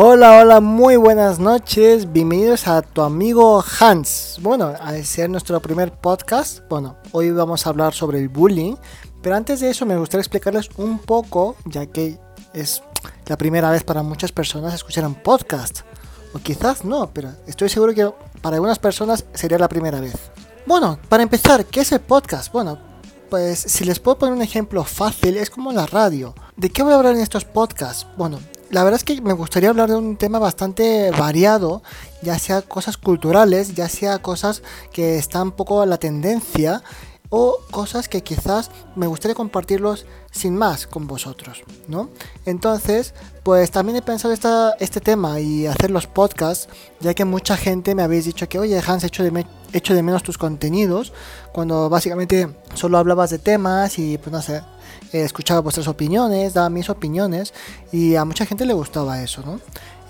[0.00, 2.12] Hola, hola, muy buenas noches.
[2.12, 4.38] Bienvenidos a tu amigo Hans.
[4.40, 8.76] Bueno, a ser nuestro primer podcast, bueno, hoy vamos a hablar sobre el bullying.
[9.20, 12.16] Pero antes de eso me gustaría explicarles un poco, ya que
[12.54, 12.80] es
[13.26, 15.80] la primera vez para muchas personas escuchar un podcast.
[16.32, 18.08] O quizás no, pero estoy seguro que
[18.40, 20.14] para algunas personas sería la primera vez.
[20.64, 22.52] Bueno, para empezar, ¿qué es el podcast?
[22.52, 22.78] Bueno,
[23.28, 26.36] pues si les puedo poner un ejemplo fácil, es como la radio.
[26.56, 28.06] ¿De qué voy a hablar en estos podcasts?
[28.16, 28.38] Bueno,
[28.70, 31.82] la verdad es que me gustaría hablar de un tema bastante variado,
[32.22, 36.82] ya sea cosas culturales, ya sea cosas que están un poco a la tendencia
[37.30, 42.10] o cosas que quizás me gustaría compartirlos sin más con vosotros, ¿no?
[42.46, 46.68] Entonces, pues también he pensado esta, este tema y hacer los podcasts,
[47.00, 50.22] ya que mucha gente me habéis dicho que, oye, Hans, hecho de, hecho de menos
[50.22, 51.12] tus contenidos,
[51.52, 54.62] cuando básicamente solo hablabas de temas y, pues no sé,
[55.12, 57.54] escuchaba vuestras opiniones, daba mis opiniones
[57.92, 59.60] y a mucha gente le gustaba eso, ¿no?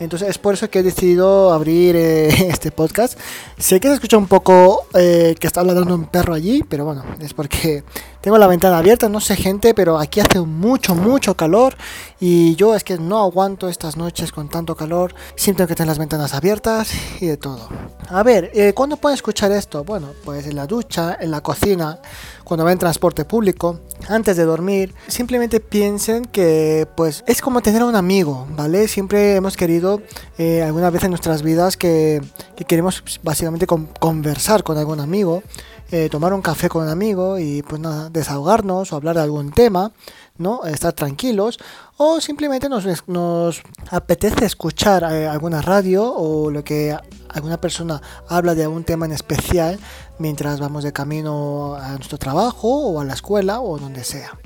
[0.01, 3.19] Entonces es por eso que he decidido abrir eh, este podcast.
[3.59, 7.05] Sé que se escucha un poco eh, que está hablando un perro allí, pero bueno,
[7.21, 7.83] es porque
[8.21, 11.77] tengo la ventana abierta, no sé gente, pero aquí hace mucho, mucho calor
[12.21, 15.15] y yo es que no aguanto estas noches con tanto calor.
[15.37, 17.69] Siento que tengo las ventanas abiertas y de todo.
[18.09, 19.85] A ver, eh, ¿cuándo pueden escuchar esto?
[19.85, 22.01] Bueno, pues en la ducha, en la cocina,
[22.43, 24.95] cuando va en transporte público, antes de dormir.
[25.07, 28.89] Simplemente piensen que pues es como tener a un amigo, ¿vale?
[28.89, 30.03] Siempre hemos querido
[30.39, 32.23] eh, alguna vez en nuestras vidas que,
[32.65, 35.43] queremos básicamente conversar con algún amigo.
[35.91, 39.91] Eh, tomar un café con un amigo y pues desahogarnos o hablar de algún tema,
[40.37, 40.65] ¿no?
[40.65, 41.59] Estar tranquilos
[41.97, 46.95] o simplemente nos, nos apetece escuchar eh, alguna radio o lo que
[47.31, 49.79] alguna persona habla de algún tema en especial
[50.19, 54.39] mientras vamos de camino a nuestro trabajo o a la escuela o donde sea.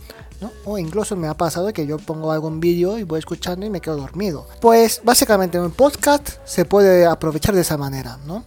[0.43, 0.51] ¿No?
[0.65, 3.81] O incluso me ha pasado que yo pongo algún vídeo y voy escuchando y me
[3.81, 4.47] quedo dormido.
[4.61, 8.45] Pues básicamente un podcast se puede aprovechar de esa manera, ¿no?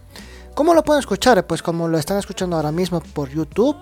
[0.54, 1.46] ¿Cómo lo pueden escuchar?
[1.46, 3.76] Pues como lo están escuchando ahora mismo por YouTube.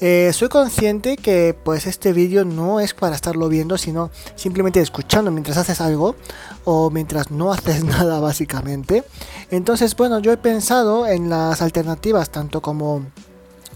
[0.00, 5.30] Eh, soy consciente que pues este vídeo no es para estarlo viendo, sino simplemente escuchando
[5.30, 6.16] mientras haces algo
[6.64, 9.04] o mientras no haces nada básicamente.
[9.50, 13.06] Entonces, bueno, yo he pensado en las alternativas tanto como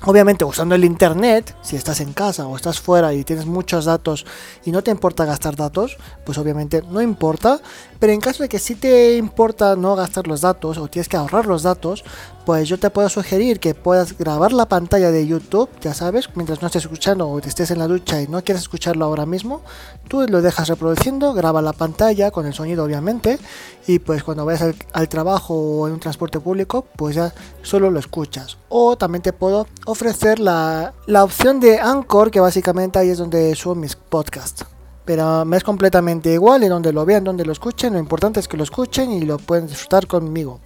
[0.03, 4.27] Obviamente usando el internet, si estás en casa o estás fuera y tienes muchos datos
[4.65, 7.61] y no te importa gastar datos, pues obviamente no importa.
[7.99, 11.17] Pero en caso de que sí te importa no gastar los datos o tienes que
[11.17, 12.05] ahorrar los datos,
[12.45, 16.63] pues yo te puedo sugerir que puedas grabar la pantalla de YouTube, ya sabes, mientras
[16.63, 19.63] no estés escuchando o te estés en la ducha y no quieres escucharlo ahora mismo,
[20.09, 23.39] tú lo dejas reproduciendo, graba la pantalla con el sonido obviamente
[23.87, 27.99] y pues cuando vayas al, trabajo o en un transporte público, pues ya solo lo
[27.99, 28.59] escuchas.
[28.69, 33.55] O también te puedo ofrecer la, la opción de Anchor, que básicamente ahí es donde
[33.55, 34.67] subo mis podcasts
[35.07, 38.49] pero me es completamente igual en donde lo vean, donde lo escuchen, lo importante es
[38.49, 40.61] que lo escuchen y lo pueden disfrutar conmigo.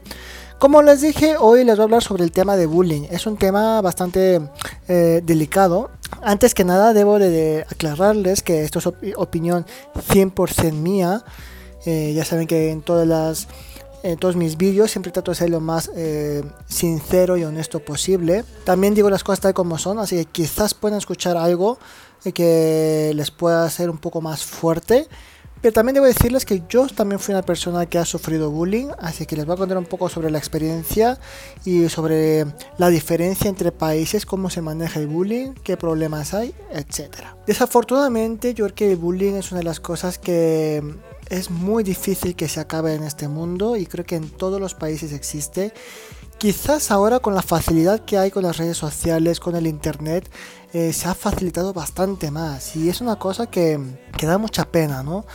[0.59, 3.07] Como les dije, hoy les voy a hablar sobre el tema de bullying.
[3.11, 4.43] Es un tema bastante
[4.89, 5.91] eh, delicado.
[6.23, 8.87] Antes que nada, debo de, aclararles que esto es
[9.17, 9.65] opinión
[9.95, 11.25] 100% mía.
[11.87, 13.49] Eh, ya saben que en todas las
[14.03, 18.45] en todos mis vídeos siempre trato de ser lo más eh, sincero y honesto posible.
[18.65, 21.79] También digo las cosas tal como son, así que quizás puedan escuchar algo
[22.35, 25.09] que les pueda hacer un poco más fuerte.
[25.61, 29.27] Pero también debo decirles que yo también fui una persona que ha sufrido bullying, así
[29.27, 31.19] que les voy a contar un poco sobre la experiencia
[31.67, 32.47] y sobre
[32.79, 37.11] la diferencia entre países, cómo se maneja el bullying, qué problemas hay, etc.
[37.47, 40.83] Desafortunadamente yo creo que el bullying es una de las cosas que
[41.29, 44.75] es muy difícil que se acabe en este mundo y creo que en todos los
[44.75, 45.75] países existe.
[46.41, 50.27] Quizás ahora con la facilidad que hay con las redes sociales, con el internet,
[50.73, 53.79] eh, se ha facilitado bastante más y es una cosa que,
[54.17, 55.27] que da mucha pena, ¿no?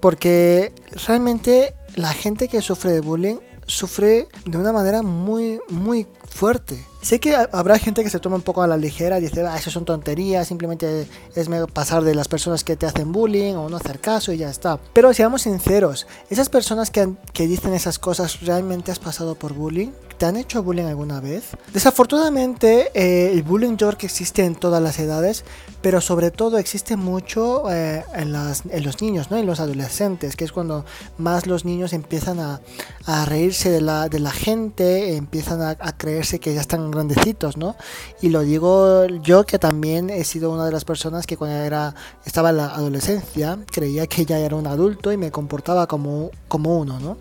[0.00, 0.72] Porque
[1.08, 6.86] realmente la gente que sufre de bullying sufre de una manera muy, muy fuerte.
[7.02, 9.56] Sé que habrá gente que se toma un poco a la ligera y dice, ah,
[9.56, 13.76] eso son tonterías, simplemente es pasar de las personas que te hacen bullying o no
[13.76, 14.78] hacer caso y ya está.
[14.92, 19.90] Pero seamos sinceros, esas personas que, que dicen esas cosas, ¿realmente has pasado por bullying?
[20.18, 21.56] ¿Te han hecho bullying alguna vez?
[21.72, 25.44] Desafortunadamente, eh, el bullying yo que existe en todas las edades,
[25.82, 29.36] pero sobre todo existe mucho eh, en, los niños, ¿no?
[29.36, 30.84] En los adolescentes, que es cuando
[31.18, 32.60] más los niños empiezan a,
[33.06, 37.56] a reírse de la, de la gente, empiezan a, a creerse que ya están grandecitos,
[37.56, 37.76] ¿no?
[38.22, 41.94] Y lo digo yo que también he sido una de las personas que cuando era,
[42.24, 46.78] estaba en la adolescencia creía que ya era un adulto y me comportaba como, como
[46.78, 47.16] uno, ¿no?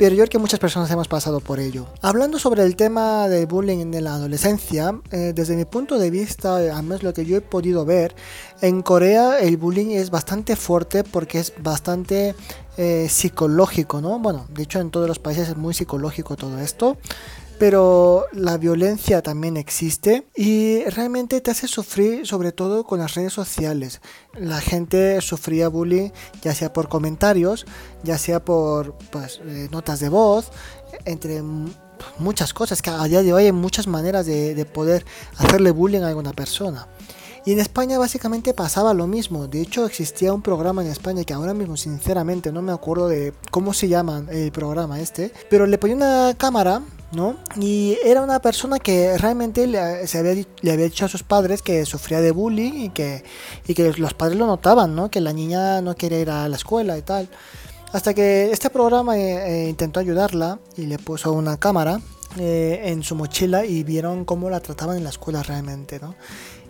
[0.00, 1.84] Pero yo creo que muchas personas hemos pasado por ello.
[2.00, 6.56] Hablando sobre el tema del bullying en la adolescencia, eh, desde mi punto de vista,
[6.56, 8.14] al menos lo que yo he podido ver,
[8.62, 12.34] en Corea el bullying es bastante fuerte porque es bastante
[12.78, 14.18] eh, psicológico, ¿no?
[14.18, 16.96] Bueno, de hecho en todos los países es muy psicológico todo esto
[17.60, 23.34] pero la violencia también existe y realmente te hace sufrir sobre todo con las redes
[23.34, 24.00] sociales.
[24.32, 26.08] La gente sufría bullying
[26.40, 27.66] ya sea por comentarios,
[28.02, 30.52] ya sea por pues, eh, notas de voz,
[31.04, 31.42] entre
[32.18, 35.04] muchas cosas, que a día de hoy hay muchas maneras de, de poder
[35.36, 36.88] hacerle bullying a alguna persona.
[37.44, 39.48] Y en España básicamente pasaba lo mismo.
[39.48, 43.34] De hecho existía un programa en España que ahora mismo sinceramente no me acuerdo de
[43.50, 45.30] cómo se llama el programa este.
[45.50, 47.36] Pero le ponía una cámara ¿no?
[47.56, 51.62] Y era una persona que realmente le, se había, le había dicho a sus padres
[51.62, 53.24] que sufría de bullying y que,
[53.66, 55.10] y que los padres lo notaban, ¿no?
[55.10, 57.28] Que la niña no quería ir a la escuela y tal.
[57.92, 62.00] Hasta que este programa eh, eh, intentó ayudarla y le puso una cámara
[62.38, 66.14] eh, en su mochila y vieron cómo la trataban en la escuela realmente, ¿no?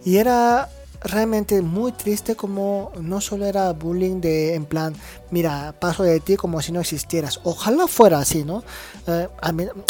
[0.03, 0.71] Y era
[1.03, 4.95] realmente muy triste como no solo era bullying de en plan,
[5.31, 7.41] mira, paso de ti como si no existieras.
[7.45, 8.63] Ojalá fuera así, ¿no?
[9.07, 9.29] Eh,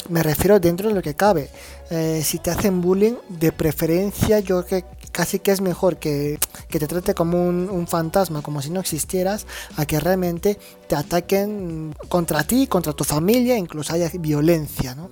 [0.09, 1.51] me refiero dentro de lo que cabe.
[1.91, 6.79] Eh, si te hacen bullying, de preferencia yo que casi que es mejor que, que
[6.79, 9.47] te trate como un, un, fantasma, como si no existieras,
[9.77, 15.11] a que realmente te ataquen contra ti, contra tu familia, incluso haya violencia, ¿no?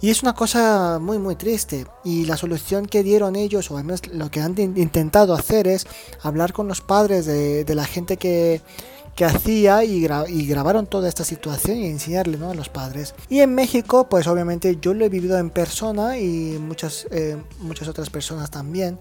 [0.00, 1.86] Y es una cosa muy muy triste.
[2.04, 5.86] Y la solución que dieron ellos, o al menos lo que han intentado hacer es
[6.22, 8.60] hablar con los padres de, de la gente que,
[9.16, 12.50] que hacía y, y, grabaron toda esta situación y enseñarle ¿no?
[12.50, 13.14] a los padres.
[13.30, 17.88] Y en México, pues obviamente yo lo he vivido en persona y muchas, eh, muchas
[17.88, 18.98] otras personas también.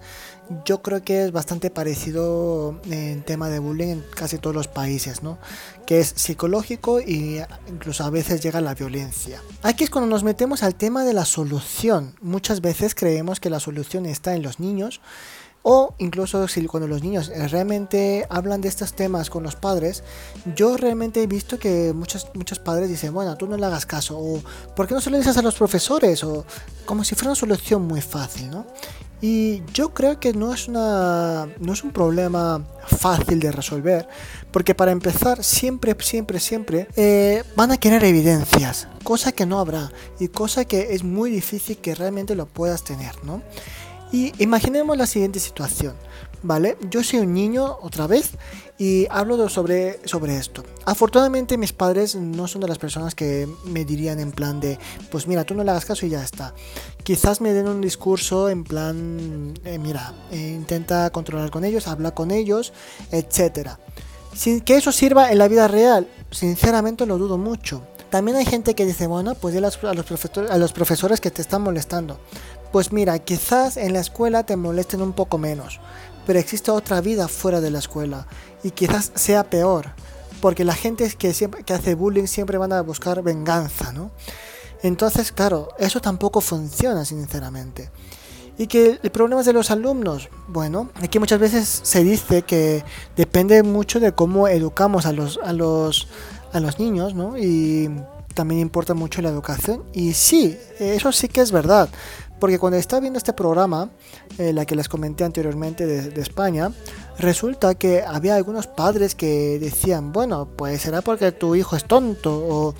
[0.63, 5.21] Yo creo que es bastante parecido en tema de bullying en casi todos los países,
[5.21, 5.37] ¿no?
[5.85, 9.41] Que es psicológico y incluso a veces llega la violencia.
[9.63, 12.15] Aquí es cuando nos metemos al tema de la solución.
[12.21, 15.01] Muchas veces creemos que la solución está en los niños
[15.67, 20.03] o incluso si cuando los niños realmente hablan de estos temas con los padres,
[20.55, 24.15] yo realmente he visto que muchos, muchos padres dicen, bueno, tú no le hagas caso,
[24.15, 24.43] o
[24.75, 26.23] ¿por qué no se lo dices a los profesores?
[26.23, 26.45] O
[26.85, 28.67] como si fuera una solución muy fácil, ¿no?
[29.21, 34.07] Y yo creo que no es, una, no es un problema fácil de resolver,
[34.51, 39.91] porque para empezar, siempre, siempre, siempre eh, van a querer evidencias, cosa que no habrá
[40.19, 43.41] y cosa que es muy difícil que realmente lo puedas tener, ¿no?
[44.11, 45.95] Y imaginemos la siguiente situación,
[46.43, 46.77] ¿vale?
[46.89, 48.31] Yo soy un niño otra vez
[48.77, 50.63] y hablo sobre, sobre esto.
[50.85, 54.77] Afortunadamente mis padres no son de las personas que me dirían en plan de,
[55.11, 56.53] pues mira, tú no le hagas caso y ya está.
[57.03, 62.11] Quizás me den un discurso en plan, eh, mira, eh, intenta controlar con ellos, habla
[62.11, 62.73] con ellos,
[63.11, 63.71] etc.
[64.33, 67.81] Sin que eso sirva en la vida real, sinceramente lo dudo mucho.
[68.09, 69.83] También hay gente que dice, bueno, pues dile a los,
[70.49, 72.19] a los profesores que te están molestando.
[72.75, 75.79] Pues mira, quizás en la escuela te molesten un poco menos,
[76.27, 78.27] pero existe otra vida fuera de la escuela
[78.63, 79.91] y quizás sea peor,
[80.41, 84.11] porque la gente que, siempre, hace bullying siempre van a buscar venganza, ¿no?
[84.83, 87.91] Entonces, claro, eso tampoco funciona, sinceramente.
[88.57, 90.27] Y que el problema es de los alumnos.
[90.49, 92.83] Bueno, aquí muchas veces se dice que
[93.15, 96.09] depende mucho de cómo educamos a los, a los,
[96.51, 97.37] a los niños, ¿no?
[97.37, 97.89] Y
[98.35, 99.83] también importa mucho la educación.
[99.93, 101.89] Y sí, eso sí que es verdad.
[102.39, 103.89] Porque cuando estaba viendo este programa,
[104.37, 106.71] eh, la que les comenté anteriormente de, España,
[107.17, 112.45] resulta que había algunos padres que decían, bueno, pues será porque tu hijo es tonto.
[112.47, 112.75] O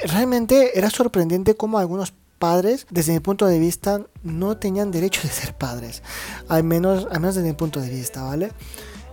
[0.00, 5.28] realmente era sorprendente cómo algunos padres, desde mi punto de vista, no tenían derecho de
[5.28, 6.02] ser padres.
[6.48, 8.52] Al menos, al menos desde mi punto de vista, ¿vale?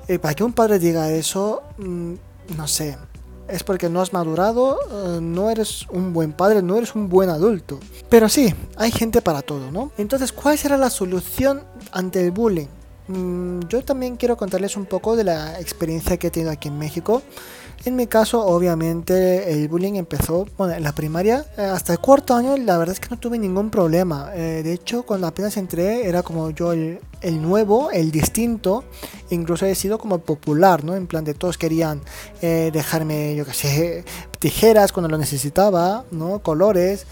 [0.08, 2.13] Eh, para que un padre diga eso, mm,
[2.55, 2.98] no sé,
[3.48, 7.30] es porque no has madurado, eh, no eres un buen padre, no eres un buen
[7.30, 7.80] adulto.
[8.10, 9.92] Pero sí, hay gente para todo, ¿no?
[9.98, 12.68] Entonces, ¿cuál será la solución ante el bullying?
[13.08, 16.78] Mm, yo también quiero contarles un poco de la experiencia que he tenido aquí en
[16.78, 17.22] México.
[17.84, 22.34] En mi caso, obviamente, el bullying empezó, bueno, en la primaria, eh, hasta el cuarto
[22.34, 24.32] año, la verdad es que no tuve ningún problema.
[24.34, 27.00] Eh, de hecho, cuando apenas entré, era como yo el,
[27.41, 28.86] nuevo, el distinto,
[29.29, 30.96] incluso he sido como popular, ¿no?
[30.96, 32.01] En plan de todos querían
[32.41, 34.05] eh, dejarme, yo qué sé,
[34.39, 36.39] tijeras cuando lo necesitaba, ¿no?
[36.39, 37.05] Colores,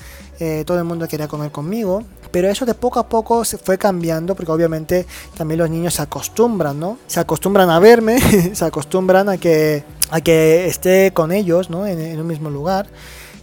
[0.65, 2.03] todo el mundo quería comer conmigo.
[2.33, 5.05] Pero eso de poco a poco se fue cambiando porque obviamente
[5.37, 6.97] también los niños se acostumbran, ¿no?
[7.05, 8.19] Se acostumbran a verme,
[8.55, 11.85] se acostumbran a que, a que esté con ellos, ¿no?
[11.85, 12.87] En, en un mismo lugar.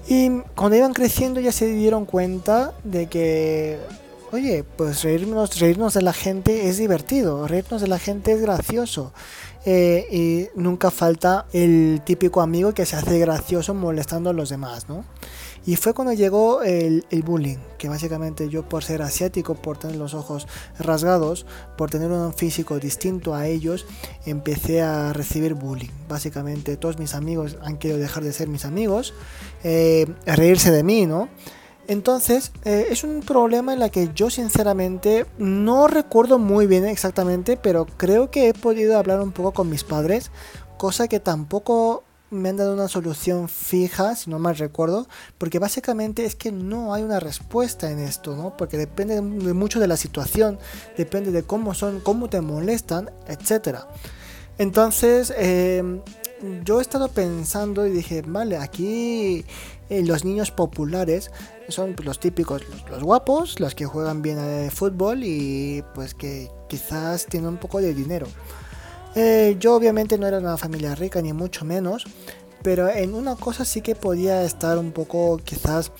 [0.08, 3.78] Y cuando iban creciendo ya se dieron cuenta de que
[4.32, 9.12] oye, pues reírnos, reírnos de la gente es divertido, reírnos de la gente es gracioso.
[9.64, 14.88] Eh, y nunca falta el típico amigo que se hace gracioso molestando a los demás,
[14.88, 15.04] ¿no?
[15.66, 20.14] Y fue cuando llegó el, bullying, que básicamente yo por ser asiático, por tener los
[20.14, 20.48] ojos
[20.78, 21.44] rasgados,
[21.76, 23.86] por tener un físico distinto a ellos,
[24.24, 25.90] empecé a recibir bullying.
[26.08, 29.12] Básicamente todos mis amigos han querido dejar de ser mis amigos,
[29.62, 31.28] eh, reírse de mí, ¿no?
[31.90, 37.56] Entonces, eh, es un problema en la que yo sinceramente no recuerdo muy bien exactamente,
[37.56, 40.30] pero creo que he podido hablar un poco con mis padres,
[40.78, 46.24] cosa que tampoco me han dado una solución fija, si no mal recuerdo, porque básicamente
[46.26, 48.56] es que no hay una respuesta en esto, ¿no?
[48.56, 50.60] Porque depende mucho de la situación,
[50.96, 53.80] depende de cómo son, cómo te molestan, etc.
[54.58, 56.02] Entonces, em,
[56.64, 59.44] yo he estado pensando y dije, vale, aquí
[59.90, 61.30] eh, los niños populares
[61.68, 66.48] son pues, los típicos, los, guapos, los que juegan bien al fútbol y pues que
[66.68, 68.26] quizás tienen un poco de dinero.
[69.16, 72.06] Eh, yo obviamente no era una familia rica, ni mucho menos,
[72.62, 75.90] pero en una cosa sí que podía estar un poco quizás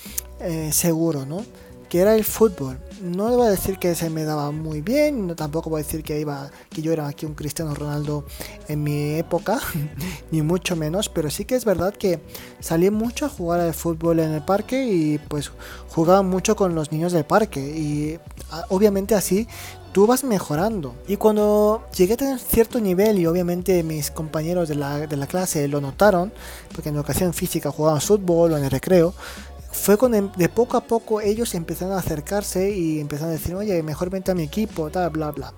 [0.41, 1.45] eh, seguro, ¿no?
[1.91, 2.79] Que era el fútbol.
[3.03, 6.03] No voy a decir que se me daba muy bien, no, tampoco voy a decir
[6.03, 8.25] que, iba, que yo era aquí un Cristiano Ronaldo
[8.69, 9.59] en mi época,
[10.31, 12.21] ni mucho menos, pero sí que es verdad que
[12.61, 15.51] salí mucho a jugar al fútbol en el parque y pues
[15.89, 18.19] jugaba mucho con los niños del parque y
[18.69, 19.49] obviamente así
[19.93, 20.95] tú vas mejorando.
[21.09, 25.27] Y cuando llegué a tener cierto nivel y obviamente mis compañeros de la, de la
[25.27, 26.33] clase lo notaron,
[26.73, 29.15] porque en educación física jugaban fútbol o en el recreo,
[29.73, 33.83] fue cuando de poco a poco ellos empezaron a acercarse y empezaron a decir, oye,
[33.83, 35.55] mejor vente a mi equipo, tal, bla, bla.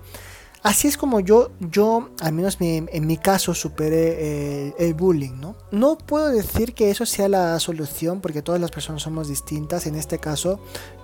[0.61, 5.57] Así es como yo, yo al menos en mi caso, superé el, el, bullying, ¿no?
[5.71, 9.87] No puedo decir que eso sea la solución porque todas las personas somos distintas.
[9.87, 10.61] En este caso,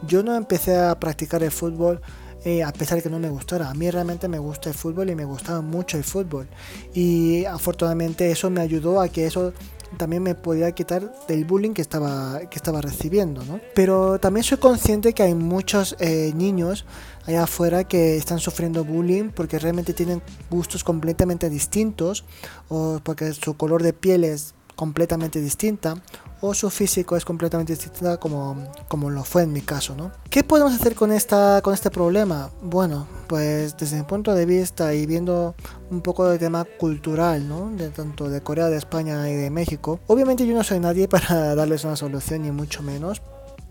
[0.08, 2.02] yo no empecé a practicar el fútbol
[2.46, 3.70] eh, a pesar de que no me gustara.
[3.70, 6.48] A mí realmente me gusta el fútbol y me gustaba mucho el fútbol.
[6.94, 9.54] Y afortunadamente eso me ayudó a que eso
[9.98, 13.44] también me podía quitar del bullying que estaba, que estaba recibiendo.
[13.46, 13.60] ¿no?
[13.76, 16.86] Pero también soy consciente que hay muchos eh, niños
[17.26, 22.24] allá afuera que están sufriendo bullying porque realmente tienen gustos completamente distintos
[22.70, 25.96] o porque su color de piel es completamente distinta
[26.40, 28.56] o su físico es completamente distinta como,
[28.88, 30.14] como lo fue en mi caso, ¿no?
[30.30, 32.50] ¿Qué podemos hacer con, esta, con este problema?
[32.62, 35.54] Bueno, pues desde mi punto de vista y viendo
[35.92, 37.70] un poco del tema cultural, ¿no?
[37.72, 41.56] De tanto de Corea, de España y de México, obviamente yo no soy nadie para
[41.56, 43.22] darles una solución ni mucho menos,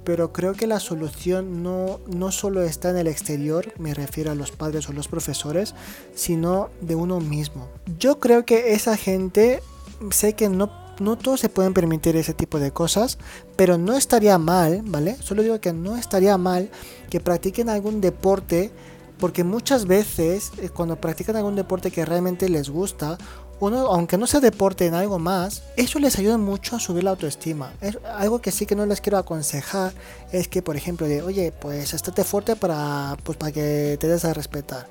[0.05, 4.35] pero creo que la solución no, no solo está en el exterior, me refiero a
[4.35, 5.75] los padres o los profesores,
[6.15, 7.67] sino de uno mismo.
[7.99, 9.63] Yo creo que esa gente,
[10.11, 13.19] sé que no no todos se pueden permitir ese tipo de cosas,
[13.57, 15.17] pero no estaría mal, ¿vale?
[15.21, 16.71] Solo digo que no estaría mal
[17.11, 18.71] que practiquen algún deporte,
[19.19, 23.19] porque muchas veces eh, cuando practican algún deporte que realmente les gusta,
[23.61, 27.11] uno, aunque no sea deporte en algo más, eso les ayuda mucho a subir la
[27.11, 27.73] autoestima.
[27.81, 29.93] Es algo que sí que no les quiero aconsejar
[30.33, 34.25] es que, por ejemplo, de, oye, pues estate fuerte para, pues, para que te des
[34.25, 34.87] a respetar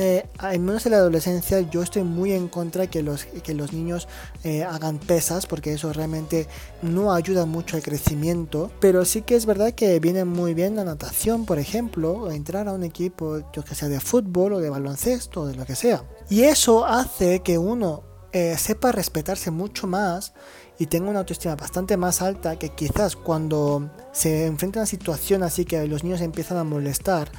[0.00, 3.72] eh, al menos en la adolescencia, yo estoy muy en contra que los, que los
[3.72, 4.06] niños
[4.44, 6.46] eh, hagan pesas, porque eso realmente
[6.82, 8.70] no ayuda mucho al crecimiento.
[8.78, 12.68] Pero sí que es verdad que viene muy bien la natación, por ejemplo, o entrar
[12.68, 15.74] a un equipo, yo que sea de fútbol o de baloncesto o de lo que
[15.74, 16.04] sea.
[16.30, 20.34] Y eso hace que uno eh, sepa respetarse mucho más
[20.78, 25.42] y tenga una autoestima bastante más alta que quizás cuando se enfrenta a una situación
[25.42, 27.30] así que los niños empiezan a molestar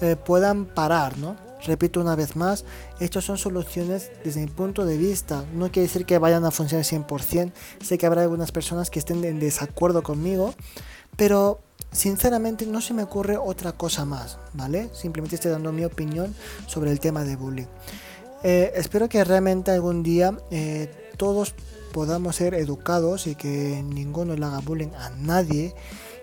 [0.00, 1.36] eh, puedan parar, ¿no?
[1.64, 2.64] Repito una vez más,
[2.98, 5.44] estas son soluciones desde mi punto de vista.
[5.54, 7.52] No quiere decir que vayan a funcionar 100%.
[7.80, 10.54] Sé que habrá algunas personas que estén en desacuerdo conmigo,
[11.16, 11.60] pero
[11.92, 14.90] sinceramente no se me ocurre otra cosa más, ¿vale?
[14.92, 16.34] Simplemente estoy dando mi opinión
[16.66, 17.66] sobre el tema de bullying.
[18.44, 21.54] Eh, espero que realmente algún día eh, todos
[21.92, 25.74] podamos ser educados y que ninguno le haga bullying a nadie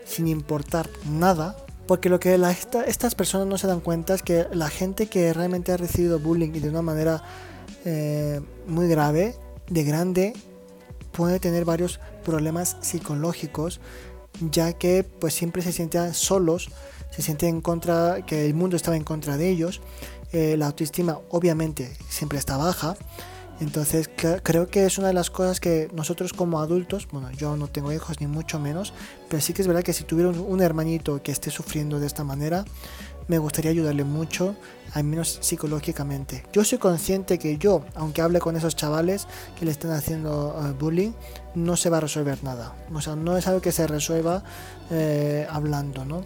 [0.05, 1.55] sin importar nada,
[1.87, 2.39] porque lo que
[2.87, 6.49] estas personas no se dan cuenta es que la gente que realmente ha recibido bullying
[6.53, 7.23] y de una manera
[7.85, 9.35] eh, muy grave,
[9.69, 10.33] de grande,
[11.11, 13.79] puede tener varios problemas psicológicos,
[14.51, 16.69] ya que pues siempre se sienten solos,
[17.11, 19.81] se sienten en contra, que el mundo estaba en contra de ellos,
[20.31, 22.95] eh, la autoestima obviamente siempre está baja
[23.59, 24.09] entonces
[24.43, 27.91] creo que es una de las cosas que nosotros como adultos, bueno, yo no tengo
[27.91, 28.93] hijos ni mucho menos,
[29.27, 32.23] pero sí que es verdad que si tuviera un, hermanito que esté sufriendo de esta
[32.23, 32.63] manera,
[33.27, 34.55] me gustaría ayudarle mucho,
[34.93, 36.45] al menos psicológicamente.
[36.53, 40.73] Yo soy consciente que yo, aunque hable con esos chavales que le están haciendo eh,
[40.79, 41.11] bullying,
[41.53, 42.73] no se va a resolver nada.
[42.93, 44.43] O sea, no es algo que se resuelva
[44.89, 46.23] eh, hablando, ¿no?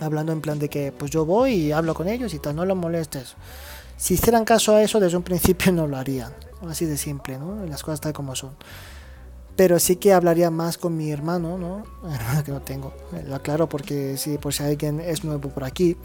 [0.00, 2.64] Hablando en plan de que pues yo voy y hablo con ellos y tal, no
[2.64, 3.36] los molestes
[3.96, 6.32] si hicieran caso a eso desde un principio no lo harían.
[6.68, 7.64] Así de simple, ¿no?
[7.66, 8.52] Las cosas tal como son.
[9.56, 11.84] Pero sí que hablaría más con mi hermano, ¿no?
[12.12, 12.94] Hermano que no tengo.
[13.26, 15.96] Lo aclaro porque sí, por si alguien es nuevo por aquí.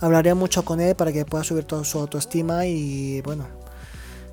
[0.00, 3.46] Hablaría mucho con él para que pueda subir toda su autoestima y bueno,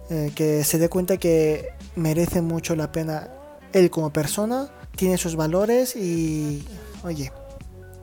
[0.10, 3.29] eh, que se dé cuenta que merece mucho la pena
[3.74, 6.65] él como persona, tiene sus valores y,
[7.03, 7.31] oye,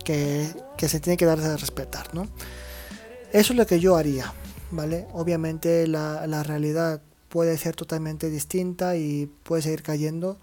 [0.07, 0.49] que,
[0.79, 2.29] que se tiene que dar a respetar, ¿no?
[3.33, 4.33] Eso es lo que yo haría,
[4.71, 5.07] ¿vale?
[5.13, 10.39] Obviamente la, la realidad puede ser totalmente distinta y puede seguir cayendo,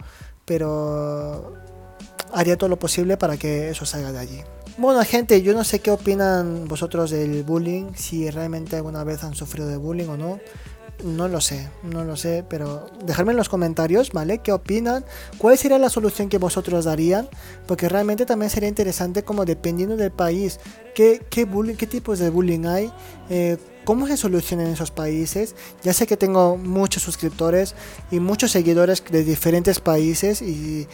[0.45, 1.55] pero
[2.33, 4.41] haría todo lo posible para que eso salga de allí.
[4.77, 9.33] Bueno, gente, yo no sé qué opinan vosotros del bullying, si realmente alguna vez han
[9.33, 10.39] sufrido de bullying o no.
[11.03, 14.37] No lo sé, no lo sé, pero dejadme en los comentarios, ¿vale?
[14.37, 15.03] ¿Qué opinan?
[15.37, 17.27] ¿Cuál sería la solución que vosotros darían?
[17.67, 20.61] Porque realmente también sería interesante como dependiendo del país,
[20.95, 22.89] qué, qué, bullying, qué tipos de bullying hay,
[23.29, 25.55] eh, cómo se solucionan esos países.
[25.83, 27.75] Ya sé que tengo muchos suscriptores
[28.09, 30.87] y muchos seguidores de diferentes países y,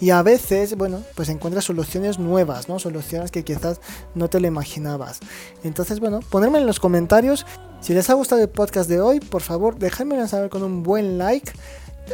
[0.00, 2.78] y a veces, bueno, pues encuentras soluciones nuevas, ¿no?
[2.78, 3.80] Soluciones que quizás
[4.14, 5.20] no te lo imaginabas.
[5.64, 7.44] Entonces, bueno, ponerme en los comentarios.
[7.80, 11.16] Si les ha gustado el podcast de hoy, por favor, dejadmelo saber con un buen
[11.16, 11.50] like.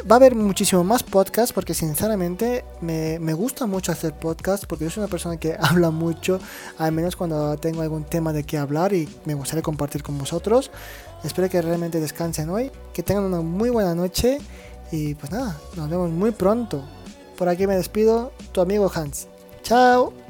[0.08, 4.84] Va a haber muchísimo más podcasts porque sinceramente me, me, gusta mucho hacer podcast porque
[4.84, 6.38] yo soy una persona que habla mucho,
[6.78, 10.70] al menos cuando tengo algún tema de qué hablar y me gustaría compartir con vosotros.
[11.24, 14.38] Espero que realmente descansen hoy, que tengan una muy buena noche
[14.92, 16.84] y pues nada, nos vemos muy pronto.
[17.36, 19.26] Por aquí me despido, tu amigo Hans.
[19.62, 20.25] Chao.